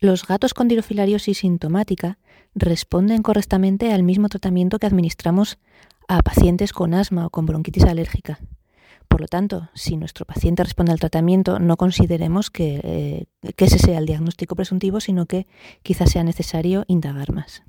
Los 0.00 0.26
gatos 0.26 0.54
con 0.54 0.68
dirofilariosis 0.68 1.38
sintomática 1.38 2.18
responden 2.54 3.22
correctamente 3.22 3.92
al 3.92 4.02
mismo 4.02 4.28
tratamiento 4.28 4.78
que 4.78 4.86
administramos 4.86 5.58
a 6.08 6.22
pacientes 6.22 6.72
con 6.72 6.94
asma 6.94 7.26
o 7.26 7.30
con 7.30 7.46
bronquitis 7.46 7.84
alérgica. 7.84 8.38
Por 9.08 9.20
lo 9.20 9.28
tanto, 9.28 9.68
si 9.74 9.96
nuestro 9.96 10.24
paciente 10.24 10.64
responde 10.64 10.92
al 10.92 10.98
tratamiento, 10.98 11.58
no 11.58 11.76
consideremos 11.76 12.50
que, 12.50 12.80
eh, 12.82 13.52
que 13.54 13.66
ese 13.66 13.78
sea 13.78 13.98
el 13.98 14.06
diagnóstico 14.06 14.56
presuntivo, 14.56 15.00
sino 15.00 15.26
que 15.26 15.46
quizás 15.82 16.10
sea 16.10 16.24
necesario 16.24 16.84
indagar 16.88 17.32
más. 17.32 17.62